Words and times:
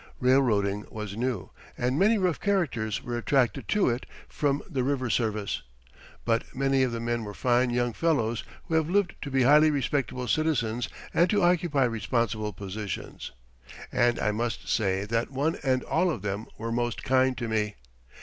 Railroading 0.19 0.87
was 0.89 1.15
new, 1.15 1.51
and 1.77 1.99
many 1.99 2.17
rough 2.17 2.39
characters 2.39 3.03
were 3.03 3.19
attracted 3.19 3.67
to 3.67 3.87
it 3.89 4.07
from 4.27 4.63
the 4.67 4.83
river 4.83 5.11
service. 5.11 5.61
But 6.25 6.55
many 6.55 6.81
of 6.81 6.91
the 6.91 6.99
men 6.99 7.23
were 7.23 7.35
fine 7.35 7.69
young 7.69 7.93
fellows 7.93 8.43
who 8.63 8.73
have 8.73 8.89
lived 8.89 9.13
to 9.21 9.29
be 9.29 9.43
highly 9.43 9.69
respectable 9.69 10.27
citizens 10.27 10.89
and 11.13 11.29
to 11.29 11.43
occupy 11.43 11.83
responsible 11.83 12.51
positions. 12.51 13.29
And 13.91 14.17
I 14.19 14.31
must 14.31 14.67
say 14.67 15.05
that 15.05 15.29
one 15.29 15.57
and 15.63 15.83
all 15.83 16.09
of 16.09 16.23
them 16.23 16.47
were 16.57 16.71
most 16.71 17.03
kind 17.03 17.37
to 17.37 17.47
me. 17.47 17.75